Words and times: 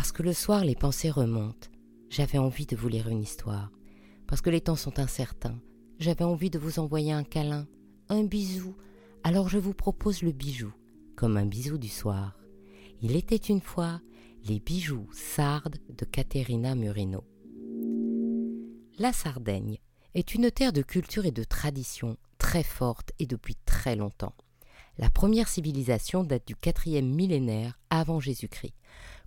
Parce 0.00 0.12
que 0.12 0.22
le 0.22 0.32
soir 0.32 0.64
les 0.64 0.76
pensées 0.76 1.10
remontent, 1.10 1.68
j'avais 2.08 2.38
envie 2.38 2.64
de 2.64 2.74
vous 2.74 2.88
lire 2.88 3.10
une 3.10 3.20
histoire. 3.20 3.70
Parce 4.26 4.40
que 4.40 4.48
les 4.48 4.62
temps 4.62 4.74
sont 4.74 4.98
incertains, 4.98 5.60
j'avais 5.98 6.24
envie 6.24 6.48
de 6.48 6.58
vous 6.58 6.78
envoyer 6.78 7.12
un 7.12 7.22
câlin, 7.22 7.68
un 8.08 8.24
bisou. 8.24 8.74
Alors 9.24 9.50
je 9.50 9.58
vous 9.58 9.74
propose 9.74 10.22
le 10.22 10.32
bijou, 10.32 10.72
comme 11.16 11.36
un 11.36 11.44
bisou 11.44 11.76
du 11.76 11.90
soir. 11.90 12.38
Il 13.02 13.14
était 13.14 13.36
une 13.36 13.60
fois 13.60 14.00
les 14.44 14.58
bijoux 14.58 15.06
sardes 15.12 15.76
de 15.90 16.06
Caterina 16.06 16.74
Murino. 16.74 17.22
La 18.98 19.12
Sardaigne 19.12 19.80
est 20.14 20.34
une 20.34 20.50
terre 20.50 20.72
de 20.72 20.80
culture 20.80 21.26
et 21.26 21.30
de 21.30 21.44
tradition 21.44 22.16
très 22.38 22.62
forte 22.62 23.12
et 23.18 23.26
depuis 23.26 23.56
très 23.66 23.96
longtemps. 23.96 24.34
La 24.96 25.10
première 25.10 25.48
civilisation 25.48 26.24
date 26.24 26.46
du 26.46 26.56
quatrième 26.56 27.08
millénaire 27.14 27.78
avant 27.90 28.18
Jésus-Christ. 28.18 28.74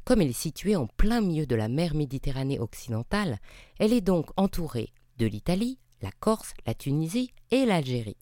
Comme 0.06 0.22
elle 0.22 0.30
est 0.30 0.34
située 0.34 0.76
en 0.76 0.88
plein 0.88 1.22
milieu 1.22 1.46
de 1.46 1.56
la 1.56 1.70
mer 1.70 1.96
Méditerranée 1.96 2.60
occidentale, 2.60 3.40
elle 3.80 3.94
est 3.94 4.02
donc 4.02 4.30
entourée 4.36 4.92
de 5.18 5.26
l'Italie, 5.26 5.80
la 6.02 6.12
Corse, 6.12 6.54
la 6.66 6.74
Tunisie 6.74 7.32
et 7.52 7.66
l'Algérie. 7.66 8.18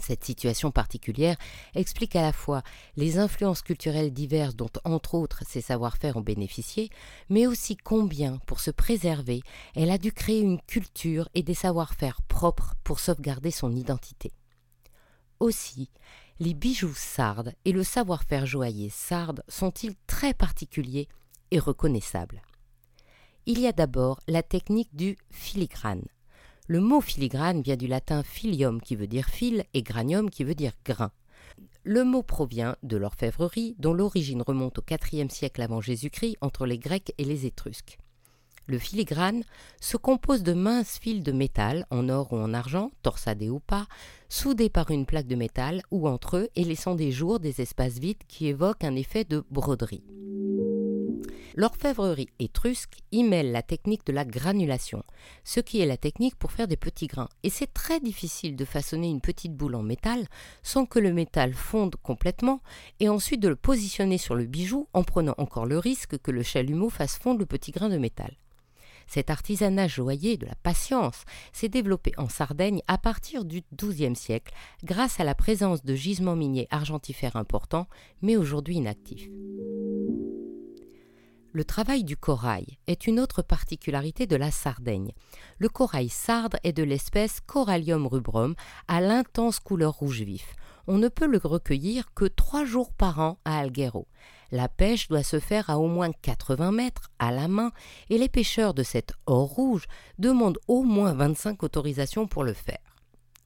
Cette 0.00 0.24
situation 0.24 0.70
particulière 0.70 1.36
explique 1.74 2.16
à 2.16 2.22
la 2.22 2.32
fois 2.32 2.62
les 2.96 3.18
influences 3.18 3.62
culturelles 3.62 4.12
diverses 4.12 4.56
dont 4.56 4.70
entre 4.84 5.14
autres 5.14 5.42
ses 5.46 5.60
savoir-faire 5.60 6.16
ont 6.16 6.20
bénéficié, 6.20 6.90
mais 7.28 7.46
aussi 7.46 7.76
combien, 7.76 8.38
pour 8.46 8.60
se 8.60 8.70
préserver, 8.70 9.42
elle 9.74 9.90
a 9.90 9.98
dû 9.98 10.12
créer 10.12 10.40
une 10.40 10.60
culture 10.60 11.28
et 11.34 11.42
des 11.42 11.54
savoir-faire 11.54 12.22
propres 12.22 12.74
pour 12.82 13.00
sauvegarder 13.00 13.50
son 13.50 13.74
identité. 13.74 14.32
Aussi, 15.40 15.90
les 16.40 16.54
bijoux 16.54 16.94
sardes 16.94 17.52
et 17.64 17.72
le 17.72 17.84
savoir-faire 17.84 18.46
joaillier 18.46 18.90
sarde 18.90 19.44
sont-ils 19.48 19.94
très 20.06 20.34
particuliers 20.34 21.08
et 21.50 21.58
reconnaissables? 21.58 22.42
Il 23.46 23.60
y 23.60 23.66
a 23.66 23.72
d'abord 23.72 24.20
la 24.26 24.42
technique 24.42 24.94
du 24.94 25.16
filigrane. 25.30 26.04
Le 26.66 26.80
mot 26.80 27.00
filigrane 27.00 27.62
vient 27.62 27.76
du 27.76 27.86
latin 27.86 28.22
filium 28.22 28.80
qui 28.80 28.96
veut 28.96 29.06
dire 29.06 29.28
fil 29.28 29.64
et 29.74 29.82
granium 29.82 30.30
qui 30.30 30.44
veut 30.44 30.54
dire 30.54 30.72
grain. 30.84 31.12
Le 31.84 32.02
mot 32.04 32.22
provient 32.22 32.76
de 32.82 32.96
l'orfèvrerie 32.96 33.76
dont 33.78 33.92
l'origine 33.92 34.42
remonte 34.42 34.78
au 34.78 34.84
IVe 35.12 35.30
siècle 35.30 35.62
avant 35.62 35.82
Jésus-Christ 35.82 36.38
entre 36.40 36.66
les 36.66 36.78
Grecs 36.78 37.12
et 37.18 37.24
les 37.24 37.46
Étrusques. 37.46 37.98
Le 38.66 38.78
filigrane 38.78 39.44
se 39.80 39.96
compose 39.96 40.42
de 40.42 40.54
minces 40.54 40.98
fils 40.98 41.22
de 41.22 41.32
métal, 41.32 41.86
en 41.90 42.08
or 42.08 42.32
ou 42.32 42.36
en 42.36 42.54
argent, 42.54 42.90
torsadés 43.02 43.50
ou 43.50 43.60
pas, 43.60 43.86
soudés 44.30 44.70
par 44.70 44.90
une 44.90 45.04
plaque 45.04 45.26
de 45.26 45.36
métal 45.36 45.82
ou 45.90 46.08
entre 46.08 46.38
eux 46.38 46.48
et 46.56 46.64
laissant 46.64 46.94
des 46.94 47.12
jours 47.12 47.40
des 47.40 47.60
espaces 47.60 47.98
vides 47.98 48.24
qui 48.26 48.46
évoquent 48.46 48.84
un 48.84 48.96
effet 48.96 49.24
de 49.24 49.44
broderie. 49.50 50.04
L'orfèvrerie 51.56 52.30
étrusque 52.40 52.98
y 53.12 53.22
mêle 53.22 53.52
la 53.52 53.62
technique 53.62 54.04
de 54.06 54.12
la 54.12 54.24
granulation, 54.24 55.04
ce 55.44 55.60
qui 55.60 55.80
est 55.80 55.86
la 55.86 55.96
technique 55.96 56.34
pour 56.34 56.50
faire 56.50 56.66
des 56.66 56.76
petits 56.76 57.06
grains. 57.06 57.28
Et 57.44 57.50
c'est 57.50 57.72
très 57.72 58.00
difficile 58.00 58.56
de 58.56 58.64
façonner 58.64 59.08
une 59.08 59.20
petite 59.20 59.54
boule 59.54 59.76
en 59.76 59.82
métal 59.82 60.26
sans 60.64 60.84
que 60.84 60.98
le 60.98 61.12
métal 61.12 61.54
fonde 61.54 61.94
complètement 62.02 62.60
et 62.98 63.08
ensuite 63.08 63.40
de 63.40 63.48
le 63.48 63.56
positionner 63.56 64.18
sur 64.18 64.34
le 64.34 64.46
bijou 64.46 64.88
en 64.94 65.04
prenant 65.04 65.34
encore 65.38 65.66
le 65.66 65.78
risque 65.78 66.18
que 66.18 66.32
le 66.32 66.42
chalumeau 66.42 66.90
fasse 66.90 67.18
fondre 67.18 67.38
le 67.38 67.46
petit 67.46 67.70
grain 67.70 67.88
de 67.88 67.98
métal. 67.98 68.34
Cet 69.06 69.30
artisanat 69.30 69.88
joaillier 69.88 70.36
de 70.36 70.46
la 70.46 70.54
patience 70.56 71.24
s'est 71.52 71.68
développé 71.68 72.12
en 72.16 72.28
Sardaigne 72.28 72.82
à 72.88 72.98
partir 72.98 73.44
du 73.44 73.62
XIIe 73.74 74.16
siècle 74.16 74.54
grâce 74.82 75.20
à 75.20 75.24
la 75.24 75.34
présence 75.34 75.84
de 75.84 75.94
gisements 75.94 76.36
miniers 76.36 76.68
argentifères 76.70 77.36
importants, 77.36 77.88
mais 78.22 78.36
aujourd'hui 78.36 78.76
inactifs. 78.76 79.28
Le 81.54 81.64
travail 81.64 82.02
du 82.02 82.16
corail 82.16 82.78
est 82.88 83.06
une 83.06 83.20
autre 83.20 83.40
particularité 83.40 84.26
de 84.26 84.34
la 84.34 84.50
Sardaigne. 84.50 85.12
Le 85.58 85.68
corail 85.68 86.08
sarde 86.08 86.56
est 86.64 86.72
de 86.72 86.82
l'espèce 86.82 87.38
Corallium 87.46 88.08
rubrum 88.08 88.56
à 88.88 89.00
l'intense 89.00 89.60
couleur 89.60 89.92
rouge 89.92 90.22
vif. 90.22 90.56
On 90.88 90.98
ne 90.98 91.06
peut 91.06 91.28
le 91.28 91.38
recueillir 91.38 92.12
que 92.12 92.24
trois 92.24 92.64
jours 92.64 92.92
par 92.92 93.20
an 93.20 93.38
à 93.44 93.58
Alghero. 93.60 94.08
La 94.50 94.68
pêche 94.68 95.08
doit 95.08 95.22
se 95.22 95.40
faire 95.40 95.70
à 95.70 95.78
au 95.78 95.88
moins 95.88 96.12
80 96.12 96.72
mètres 96.72 97.10
à 97.18 97.30
la 97.30 97.48
main 97.48 97.72
et 98.10 98.18
les 98.18 98.28
pêcheurs 98.28 98.74
de 98.74 98.82
cet 98.82 99.12
or 99.26 99.48
rouge 99.48 99.86
demandent 100.18 100.58
au 100.68 100.82
moins 100.82 101.12
25 101.12 101.62
autorisations 101.62 102.26
pour 102.26 102.44
le 102.44 102.52
faire. 102.52 102.78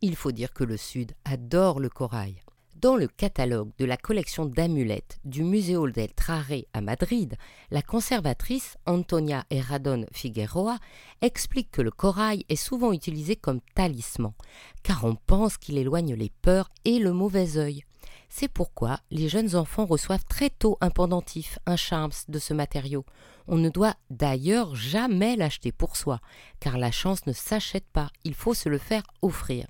Il 0.01 0.17
faut 0.17 0.33
dire 0.33 0.53
que 0.53 0.65
le 0.65 0.77
Sud 0.77 1.13
adore 1.25 1.81
le 1.81 1.89
corail. 1.89 2.37
Dans 2.81 2.95
le 2.95 3.09
catalogue 3.09 3.71
de 3.79 3.85
la 3.85 3.97
collection 3.97 4.47
d'amulettes 4.47 5.19
du 5.25 5.43
Museo 5.43 5.91
del 5.91 6.13
Trare 6.15 6.63
à 6.73 6.81
Madrid, 6.81 7.35
la 7.73 7.83
conservatrice 7.83 8.77
Antonia 8.87 9.45
Herradon 9.51 10.07
Figueroa 10.13 10.79
explique 11.21 11.73
que 11.73 11.83
le 11.83 11.91
corail 11.91 12.45
est 12.49 12.55
souvent 12.55 12.93
utilisé 12.93 13.35
comme 13.35 13.61
talisman, 13.75 14.33
car 14.85 15.05
on 15.05 15.17
pense 15.17 15.57
qu'il 15.57 15.77
éloigne 15.77 16.15
les 16.15 16.31
peurs 16.41 16.71
et 16.85 17.01
le 17.01 17.13
mauvais 17.13 17.57
œil. 17.57 17.83
C'est 18.29 18.47
pourquoi 18.47 19.01
les 19.11 19.29
jeunes 19.29 19.57
enfants 19.57 19.87
reçoivent 19.87 20.27
très 20.27 20.51
tôt 20.51 20.79
un 20.81 20.91
pendentif, 20.91 21.59
un 21.67 21.77
charms 21.77 22.13
de 22.29 22.39
ce 22.39 22.55
matériau. 22.55 23.05
On 23.49 23.57
ne 23.57 23.71
doit 23.71 23.97
d'ailleurs 24.11 24.77
jamais 24.77 25.35
l'acheter 25.35 25.73
pour 25.73 25.97
soi, 25.97 26.21
car 26.61 26.79
la 26.79 26.93
chance 26.93 27.27
ne 27.27 27.33
s'achète 27.33 27.89
pas, 27.93 28.11
il 28.23 28.35
faut 28.35 28.55
se 28.55 28.69
le 28.69 28.79
faire 28.79 29.03
offrir 29.21 29.67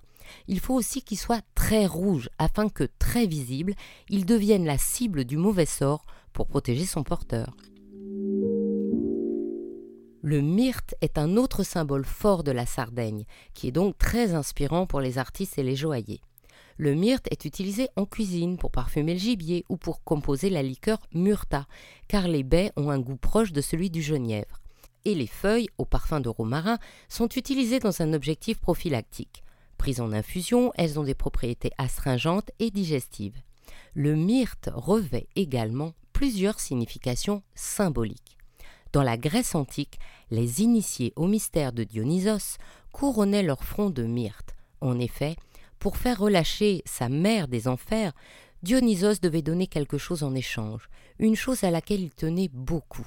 il 0.46 0.60
faut 0.60 0.74
aussi 0.74 1.02
qu'il 1.02 1.18
soit 1.18 1.42
très 1.54 1.86
rouge 1.86 2.28
afin 2.38 2.68
que, 2.68 2.88
très 2.98 3.26
visible, 3.26 3.74
il 4.08 4.26
devienne 4.26 4.64
la 4.64 4.78
cible 4.78 5.24
du 5.24 5.36
mauvais 5.36 5.66
sort 5.66 6.04
pour 6.32 6.46
protéger 6.46 6.86
son 6.86 7.02
porteur. 7.02 7.56
Le 10.22 10.40
myrte 10.40 10.94
est 11.00 11.16
un 11.16 11.36
autre 11.36 11.62
symbole 11.62 12.04
fort 12.04 12.44
de 12.44 12.50
la 12.50 12.66
Sardaigne, 12.66 13.24
qui 13.54 13.68
est 13.68 13.72
donc 13.72 13.96
très 13.96 14.34
inspirant 14.34 14.84
pour 14.84 15.00
les 15.00 15.16
artistes 15.16 15.58
et 15.58 15.62
les 15.62 15.76
joailliers. 15.76 16.20
Le 16.76 16.94
myrte 16.94 17.26
est 17.30 17.44
utilisé 17.44 17.88
en 17.96 18.04
cuisine 18.04 18.56
pour 18.56 18.70
parfumer 18.70 19.14
le 19.14 19.18
gibier 19.18 19.64
ou 19.68 19.76
pour 19.76 20.04
composer 20.04 20.50
la 20.50 20.62
liqueur 20.62 20.98
murta, 21.12 21.66
car 22.08 22.28
les 22.28 22.42
baies 22.42 22.72
ont 22.76 22.90
un 22.90 23.00
goût 23.00 23.16
proche 23.16 23.52
de 23.52 23.60
celui 23.60 23.90
du 23.90 24.02
genièvre. 24.02 24.60
Et 25.04 25.14
les 25.14 25.26
feuilles, 25.26 25.68
au 25.78 25.84
parfum 25.84 26.20
de 26.20 26.28
romarin, 26.28 26.78
sont 27.08 27.28
utilisées 27.28 27.80
dans 27.80 28.02
un 28.02 28.12
objectif 28.12 28.60
prophylactique. 28.60 29.42
Prises 29.78 30.00
en 30.00 30.12
infusion, 30.12 30.72
elles 30.74 30.98
ont 30.98 31.04
des 31.04 31.14
propriétés 31.14 31.70
astringentes 31.78 32.50
et 32.58 32.70
digestives. 32.70 33.40
Le 33.94 34.14
myrte 34.14 34.68
revêt 34.74 35.28
également 35.36 35.94
plusieurs 36.12 36.60
significations 36.60 37.42
symboliques. 37.54 38.36
Dans 38.92 39.02
la 39.02 39.16
Grèce 39.16 39.54
antique, 39.54 39.98
les 40.30 40.62
initiés 40.62 41.12
au 41.16 41.26
mystère 41.26 41.72
de 41.72 41.84
Dionysos 41.84 42.58
couronnaient 42.92 43.42
leur 43.42 43.62
front 43.64 43.90
de 43.90 44.02
myrte. 44.02 44.54
En 44.80 44.98
effet, 44.98 45.36
pour 45.78 45.96
faire 45.96 46.18
relâcher 46.18 46.82
sa 46.84 47.08
mère 47.08 47.48
des 47.48 47.68
enfers, 47.68 48.12
Dionysos 48.62 49.20
devait 49.22 49.42
donner 49.42 49.68
quelque 49.68 49.98
chose 49.98 50.22
en 50.22 50.34
échange, 50.34 50.88
une 51.18 51.36
chose 51.36 51.64
à 51.64 51.70
laquelle 51.70 52.00
il 52.00 52.10
tenait 52.10 52.50
beaucoup. 52.52 53.06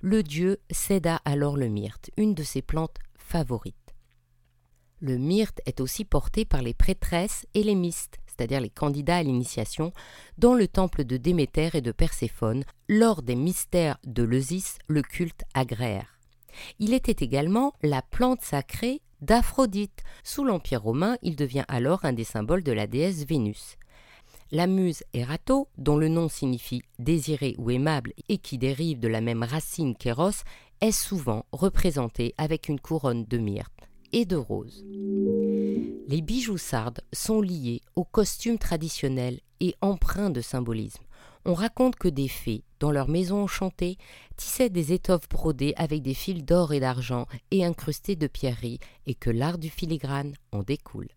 Le 0.00 0.22
dieu 0.22 0.60
céda 0.70 1.20
alors 1.24 1.56
le 1.56 1.68
myrte, 1.68 2.10
une 2.16 2.34
de 2.34 2.42
ses 2.42 2.60
plantes 2.60 2.98
favorites. 3.16 3.81
Le 5.04 5.18
myrte 5.18 5.60
est 5.66 5.80
aussi 5.80 6.04
porté 6.04 6.44
par 6.44 6.62
les 6.62 6.74
prêtresses 6.74 7.44
et 7.54 7.64
les 7.64 7.74
mystes, 7.74 8.18
c'est-à-dire 8.24 8.60
les 8.60 8.70
candidats 8.70 9.16
à 9.16 9.22
l'initiation, 9.24 9.92
dans 10.38 10.54
le 10.54 10.68
temple 10.68 11.02
de 11.02 11.16
Déméter 11.16 11.70
et 11.74 11.80
de 11.80 11.90
Perséphone, 11.90 12.62
lors 12.88 13.22
des 13.22 13.34
mystères 13.34 13.98
de 14.06 14.22
l'Eusis, 14.22 14.78
le 14.86 15.02
culte 15.02 15.42
agraire. 15.54 16.20
Il 16.78 16.94
était 16.94 17.24
également 17.24 17.72
la 17.82 18.00
plante 18.00 18.42
sacrée 18.42 19.00
d'Aphrodite. 19.22 20.04
Sous 20.22 20.44
l'Empire 20.44 20.82
romain, 20.82 21.16
il 21.22 21.34
devient 21.34 21.64
alors 21.66 22.04
un 22.04 22.12
des 22.12 22.22
symboles 22.22 22.62
de 22.62 22.70
la 22.70 22.86
déesse 22.86 23.26
Vénus. 23.26 23.76
La 24.52 24.68
muse 24.68 25.02
Erato, 25.14 25.66
dont 25.78 25.96
le 25.96 26.06
nom 26.06 26.28
signifie 26.28 26.82
désiré 27.00 27.56
ou 27.58 27.72
aimable 27.72 28.12
et 28.28 28.38
qui 28.38 28.56
dérive 28.56 29.00
de 29.00 29.08
la 29.08 29.20
même 29.20 29.42
racine 29.42 29.96
qu'Eros, 29.96 30.44
est 30.80 30.92
souvent 30.92 31.44
représentée 31.50 32.34
avec 32.38 32.68
une 32.68 32.78
couronne 32.78 33.24
de 33.24 33.38
myrte 33.38 33.81
de 34.12 34.36
rose. 34.36 34.84
Les 36.08 36.20
bijoux 36.20 36.58
sardes 36.58 37.00
sont 37.12 37.40
liés 37.40 37.80
aux 37.96 38.04
costumes 38.04 38.58
traditionnels 38.58 39.40
et 39.60 39.74
empreints 39.80 40.30
de 40.30 40.40
symbolisme. 40.40 41.02
On 41.44 41.54
raconte 41.54 41.96
que 41.96 42.08
des 42.08 42.28
fées, 42.28 42.62
dans 42.78 42.92
leur 42.92 43.08
maison 43.08 43.42
enchantée, 43.42 43.96
tissaient 44.36 44.70
des 44.70 44.92
étoffes 44.92 45.28
brodées 45.28 45.72
avec 45.76 46.02
des 46.02 46.14
fils 46.14 46.44
d'or 46.44 46.72
et 46.72 46.80
d'argent 46.80 47.26
et 47.50 47.64
incrustées 47.64 48.14
de 48.14 48.26
pierreries, 48.26 48.78
et 49.06 49.14
que 49.14 49.30
l'art 49.30 49.58
du 49.58 49.70
filigrane 49.70 50.34
en 50.52 50.62
découle. 50.62 51.08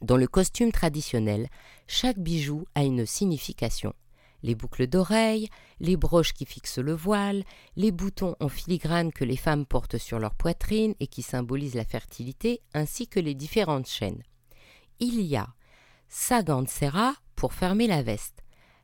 Dans 0.00 0.16
le 0.16 0.26
costume 0.26 0.72
traditionnel, 0.72 1.48
chaque 1.86 2.18
bijou 2.18 2.64
a 2.74 2.84
une 2.84 3.04
signification 3.04 3.92
les 4.42 4.54
boucles 4.54 4.86
d'oreilles, 4.86 5.48
les 5.80 5.96
broches 5.96 6.32
qui 6.32 6.46
fixent 6.46 6.78
le 6.78 6.94
voile, 6.94 7.44
les 7.76 7.92
boutons 7.92 8.36
en 8.40 8.48
filigrane 8.48 9.12
que 9.12 9.24
les 9.24 9.36
femmes 9.36 9.66
portent 9.66 9.98
sur 9.98 10.18
leur 10.18 10.34
poitrine 10.34 10.94
et 11.00 11.06
qui 11.06 11.22
symbolisent 11.22 11.74
la 11.74 11.84
fertilité, 11.84 12.60
ainsi 12.74 13.08
que 13.08 13.20
les 13.20 13.34
différentes 13.34 13.88
chaînes. 13.88 14.22
Il 15.00 15.20
y 15.20 15.36
a 15.36 15.48
Sera 16.08 17.14
pour 17.36 17.54
fermer 17.54 17.86
la 17.86 18.02
veste, 18.02 18.42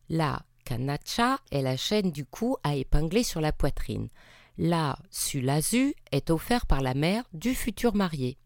la 0.09 0.43
Canaccia 0.65 1.39
est 1.51 1.63
la 1.63 1.77
chaîne 1.77 2.11
du 2.11 2.25
cou 2.25 2.57
à 2.63 2.75
épingler 2.75 3.23
sur 3.23 3.41
la 3.41 3.53
poitrine. 3.53 4.09
La 4.57 4.99
Sulazu 5.11 5.95
est 6.13 6.31
offert 6.31 6.67
par 6.67 6.81
la 6.81 6.95
mère 6.95 7.25
du 7.33 7.55
futur 7.55 7.95
marié. 7.95 8.39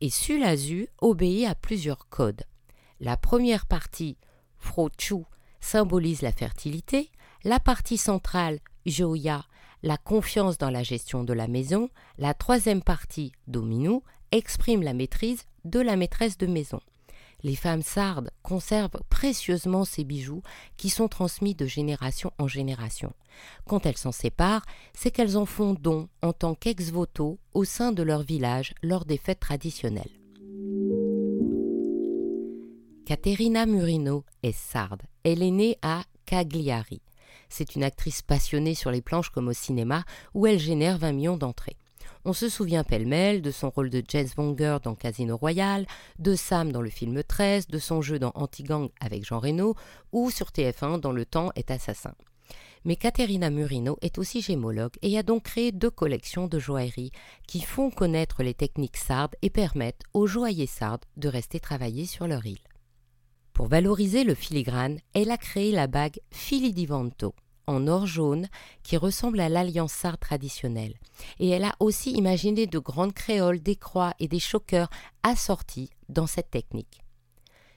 Et 0.00 0.10
Sulazu 0.10 0.88
obéit 0.98 1.46
à 1.46 1.54
plusieurs 1.54 2.08
codes. 2.08 2.42
La 3.00 3.16
première 3.16 3.66
partie, 3.66 4.16
Frochu, 4.58 5.24
symbolise 5.66 6.22
la 6.22 6.32
fertilité, 6.32 7.10
la 7.42 7.58
partie 7.58 7.96
centrale, 7.96 8.60
Joya, 8.86 9.44
la 9.82 9.96
confiance 9.96 10.58
dans 10.58 10.70
la 10.70 10.84
gestion 10.84 11.24
de 11.24 11.32
la 11.32 11.48
maison, 11.48 11.90
la 12.18 12.34
troisième 12.34 12.82
partie, 12.82 13.32
Dominu, 13.48 14.00
exprime 14.30 14.82
la 14.82 14.94
maîtrise 14.94 15.42
de 15.64 15.80
la 15.80 15.96
maîtresse 15.96 16.38
de 16.38 16.46
maison. 16.46 16.80
Les 17.42 17.56
femmes 17.56 17.82
sardes 17.82 18.30
conservent 18.42 19.02
précieusement 19.10 19.84
ces 19.84 20.04
bijoux 20.04 20.42
qui 20.76 20.88
sont 20.88 21.08
transmis 21.08 21.54
de 21.54 21.66
génération 21.66 22.32
en 22.38 22.46
génération. 22.46 23.12
Quand 23.66 23.86
elles 23.86 23.98
s'en 23.98 24.12
séparent, 24.12 24.64
c'est 24.94 25.10
qu'elles 25.10 25.36
en 25.36 25.46
font 25.46 25.74
don 25.74 26.08
en 26.22 26.32
tant 26.32 26.54
qu'ex-voto 26.54 27.38
au 27.54 27.64
sein 27.64 27.90
de 27.90 28.04
leur 28.04 28.22
village 28.22 28.72
lors 28.82 29.04
des 29.04 29.18
fêtes 29.18 29.40
traditionnelles. 29.40 30.25
Caterina 33.06 33.66
Murino 33.66 34.24
est 34.42 34.50
sarde. 34.50 35.02
Elle 35.22 35.40
est 35.40 35.52
née 35.52 35.78
à 35.80 36.02
Cagliari. 36.24 37.00
C'est 37.48 37.76
une 37.76 37.84
actrice 37.84 38.20
passionnée 38.20 38.74
sur 38.74 38.90
les 38.90 39.00
planches 39.00 39.30
comme 39.30 39.46
au 39.46 39.52
cinéma 39.52 40.02
où 40.34 40.48
elle 40.48 40.58
génère 40.58 40.98
20 40.98 41.12
millions 41.12 41.36
d'entrées. 41.36 41.76
On 42.24 42.32
se 42.32 42.48
souvient 42.48 42.82
pêle-mêle 42.82 43.42
de 43.42 43.52
son 43.52 43.70
rôle 43.70 43.90
de 43.90 44.02
Jess 44.08 44.34
Wonger 44.36 44.78
dans 44.82 44.96
Casino 44.96 45.36
Royale, 45.36 45.86
de 46.18 46.34
Sam 46.34 46.72
dans 46.72 46.82
le 46.82 46.90
film 46.90 47.22
13, 47.22 47.68
de 47.68 47.78
son 47.78 48.02
jeu 48.02 48.18
dans 48.18 48.32
Anti-Gang 48.34 48.88
avec 48.98 49.24
Jean 49.24 49.38
Reno 49.38 49.76
ou 50.10 50.32
sur 50.32 50.48
TF1 50.48 50.98
dans 50.98 51.12
Le 51.12 51.24
Temps 51.24 51.52
est 51.54 51.70
assassin. 51.70 52.14
Mais 52.84 52.96
Caterina 52.96 53.50
Murino 53.50 53.98
est 54.02 54.18
aussi 54.18 54.42
gémologue 54.42 54.96
et 55.02 55.16
a 55.16 55.22
donc 55.22 55.44
créé 55.44 55.70
deux 55.70 55.90
collections 55.90 56.48
de 56.48 56.58
joaillerie 56.58 57.12
qui 57.46 57.60
font 57.60 57.92
connaître 57.92 58.42
les 58.42 58.54
techniques 58.54 58.96
sardes 58.96 59.36
et 59.42 59.50
permettent 59.50 60.02
aux 60.12 60.26
joailliers 60.26 60.66
sardes 60.66 61.04
de 61.16 61.28
rester 61.28 61.60
travailler 61.60 62.04
sur 62.04 62.26
leur 62.26 62.44
île. 62.44 62.58
Pour 63.56 63.68
valoriser 63.68 64.22
le 64.22 64.34
filigrane, 64.34 64.98
elle 65.14 65.30
a 65.30 65.38
créé 65.38 65.72
la 65.72 65.86
bague 65.86 66.20
Fili 66.30 66.86
en 67.66 67.86
or 67.86 68.06
jaune 68.06 68.48
qui 68.82 68.98
ressemble 68.98 69.40
à 69.40 69.48
l'alliance 69.48 69.94
sarde 69.94 70.20
traditionnelle. 70.20 70.92
Et 71.40 71.48
elle 71.48 71.64
a 71.64 71.74
aussi 71.80 72.10
imaginé 72.10 72.66
de 72.66 72.78
grandes 72.78 73.14
créoles, 73.14 73.62
des 73.62 73.76
croix 73.76 74.12
et 74.18 74.28
des 74.28 74.40
choqueurs 74.40 74.90
assortis 75.22 75.88
dans 76.10 76.26
cette 76.26 76.50
technique. 76.50 77.00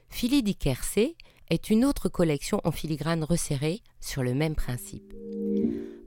Fili 0.10 0.44
di 0.44 0.58
Quercé 0.58 1.16
est 1.50 1.70
une 1.70 1.86
autre 1.86 2.10
collection 2.10 2.60
en 2.66 2.74
filigrane 2.74 3.24
resserrée 3.24 3.82
sur 4.02 4.22
le 4.22 4.34
même 4.34 4.56
principe. 4.56 5.14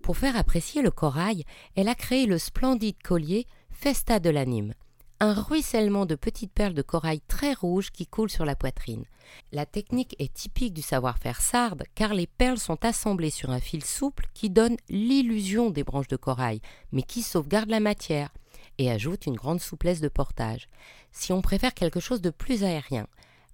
Pour 0.03 0.19
faire 0.19 0.37
apprécier 0.37 0.83
le 0.83 0.91
corail, 0.91 1.45
elle 1.77 1.89
a 1.89 1.95
créé 1.95 2.27
le 2.27 2.37
splendide 2.37 3.03
collier 3.03 3.47
Festa 3.71 4.21
de 4.21 4.29
l'anime, 4.29 4.75
un 5.23 5.35
ruissellement 5.35 6.05
de 6.05 6.17
petites 6.17 6.53
perles 6.53 6.75
de 6.75 6.83
corail 6.83 7.21
très 7.29 7.53
rouges 7.53 7.93
qui 7.93 8.09
coulent 8.09 8.29
sur 8.29 8.45
la 8.45 8.57
poitrine. 8.57 9.05
La 9.53 9.67
technique 9.67 10.17
est 10.19 10.35
typique 10.35 10.75
du 10.75 10.83
savoir-faire 10.83 11.41
sarde 11.41 11.85
car 11.95 12.13
les 12.13 12.27
perles 12.27 12.59
sont 12.59 12.85
assemblées 12.85 13.31
sur 13.31 13.51
un 13.51 13.61
fil 13.61 13.85
souple 13.85 14.27
qui 14.35 14.51
donne 14.51 14.77
l'illusion 14.89 15.71
des 15.71 15.85
branches 15.85 16.09
de 16.09 16.17
corail, 16.17 16.61
mais 16.91 17.03
qui 17.03 17.23
sauvegarde 17.23 17.71
la 17.71 17.79
matière 17.79 18.35
et 18.79 18.91
ajoute 18.91 19.27
une 19.27 19.37
grande 19.37 19.61
souplesse 19.61 20.01
de 20.01 20.09
portage. 20.09 20.69
Si 21.13 21.33
on 21.33 21.41
préfère 21.41 21.73
quelque 21.73 22.01
chose 22.01 22.21
de 22.21 22.31
plus 22.31 22.65
aérien, 22.65 23.07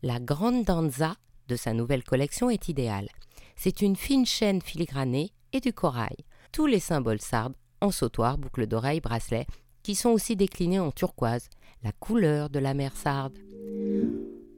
la 0.02 0.20
grande 0.20 0.64
danza 0.64 1.16
de 1.48 1.56
sa 1.56 1.74
nouvelle 1.74 2.02
collection 2.02 2.48
est 2.48 2.68
idéale. 2.70 3.10
C'est 3.56 3.82
une 3.82 3.96
fine 3.96 4.24
chaîne 4.24 4.62
filigranée 4.62 5.32
et 5.52 5.60
du 5.60 5.74
corail. 5.74 6.16
Tous 6.50 6.64
les 6.64 6.80
symboles 6.80 7.20
sardes, 7.20 7.56
en 7.82 7.90
sautoir, 7.90 8.38
boucles 8.38 8.66
d'oreilles, 8.66 9.02
bracelets, 9.02 9.46
qui 9.88 9.94
sont 9.94 10.10
aussi 10.10 10.36
déclinés 10.36 10.80
en 10.80 10.90
turquoise, 10.90 11.48
la 11.82 11.92
couleur 11.92 12.50
de 12.50 12.58
la 12.58 12.74
mer 12.74 12.94
sarde. 12.94 13.38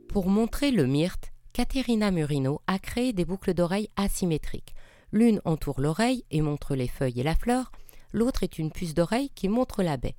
Pour 0.08 0.28
montrer 0.28 0.72
le 0.72 0.88
myrte, 0.88 1.30
Caterina 1.52 2.10
Murino 2.10 2.62
a 2.66 2.80
créé 2.80 3.12
des 3.12 3.24
boucles 3.24 3.54
d'oreilles 3.54 3.90
asymétriques. 3.94 4.74
L'une 5.12 5.40
entoure 5.44 5.80
l'oreille 5.80 6.24
et 6.32 6.40
montre 6.40 6.74
les 6.74 6.88
feuilles 6.88 7.20
et 7.20 7.22
la 7.22 7.36
fleur, 7.36 7.70
l'autre 8.12 8.42
est 8.42 8.58
une 8.58 8.72
puce 8.72 8.92
d'oreille 8.92 9.30
qui 9.36 9.48
montre 9.48 9.84
la 9.84 9.96
baie. 9.96 10.16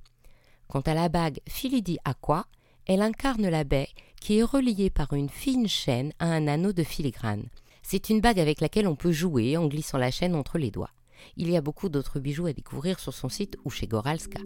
Quant 0.69 0.79
à 0.79 0.93
la 0.93 1.09
bague 1.09 1.41
Filidi 1.45 1.97
Aqua, 2.05 2.45
elle 2.85 3.01
incarne 3.01 3.49
la 3.49 3.65
baie 3.65 3.89
qui 4.21 4.37
est 4.37 4.43
reliée 4.43 4.89
par 4.89 5.11
une 5.11 5.27
fine 5.27 5.67
chaîne 5.67 6.13
à 6.19 6.27
un 6.27 6.47
anneau 6.47 6.71
de 6.71 6.83
filigrane. 6.83 7.49
C'est 7.83 8.09
une 8.09 8.21
bague 8.21 8.39
avec 8.39 8.61
laquelle 8.61 8.87
on 8.87 8.95
peut 8.95 9.11
jouer 9.11 9.57
en 9.57 9.67
glissant 9.67 9.97
la 9.97 10.09
chaîne 10.09 10.35
entre 10.35 10.57
les 10.57 10.71
doigts. 10.71 10.93
Il 11.37 11.49
y 11.49 11.57
a 11.57 11.61
beaucoup 11.61 11.89
d'autres 11.89 12.19
bijoux 12.19 12.47
à 12.47 12.53
découvrir 12.53 12.99
sur 12.99 13.13
son 13.13 13.29
site 13.29 13.57
ou 13.65 13.69
chez 13.69 13.87
Goralska. 13.87 14.39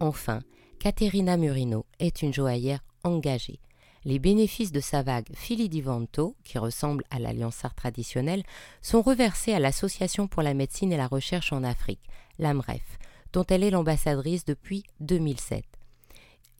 Enfin, 0.00 0.40
Caterina 0.78 1.36
Murino 1.36 1.86
est 1.98 2.22
une 2.22 2.32
joaillère 2.32 2.84
engagée. 3.04 3.60
Les 4.04 4.18
bénéfices 4.18 4.72
de 4.72 4.80
sa 4.80 5.02
vague 5.02 5.28
Fili 5.34 5.70
di 5.70 5.80
Vanto, 5.80 6.36
qui 6.44 6.58
ressemble 6.58 7.04
à 7.10 7.18
l'Alliance 7.18 7.64
Art 7.64 7.74
traditionnelle, 7.74 8.42
sont 8.82 9.00
reversés 9.00 9.54
à 9.54 9.58
l'Association 9.58 10.28
pour 10.28 10.42
la 10.42 10.52
médecine 10.52 10.92
et 10.92 10.98
la 10.98 11.06
recherche 11.06 11.54
en 11.54 11.64
Afrique, 11.64 12.02
l'AMREF, 12.38 12.98
dont 13.32 13.44
elle 13.48 13.64
est 13.64 13.70
l'ambassadrice 13.70 14.44
depuis 14.44 14.84
2007. 15.00 15.64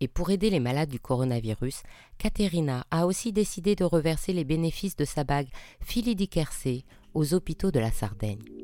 Et 0.01 0.09
pour 0.09 0.31
aider 0.31 0.49
les 0.49 0.61
malades 0.61 0.89
du 0.89 0.99
coronavirus, 0.99 1.83
Caterina 2.17 2.87
a 2.91 3.07
aussi 3.07 3.33
décidé 3.33 3.77
de 3.77 3.85
reverser 3.85 4.33
les 4.33 4.45
bénéfices 4.45 4.97
de 4.97 5.05
sa 5.05 5.25
bague 5.25 5.49
Fili 5.81 6.17
di 6.17 6.29
Quercé 6.29 6.85
aux 7.13 7.35
hôpitaux 7.35 7.71
de 7.71 7.79
la 7.79 7.93
Sardaigne. 7.93 8.64